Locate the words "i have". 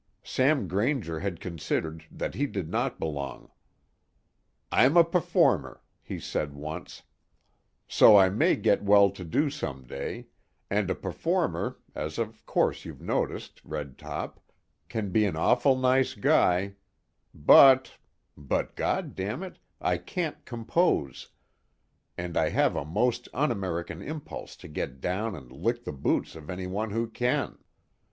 22.37-22.75